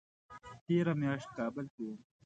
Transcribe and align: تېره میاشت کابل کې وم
تېره 0.65 0.93
میاشت 1.01 1.29
کابل 1.37 1.65
کې 1.73 1.83
وم 1.87 1.97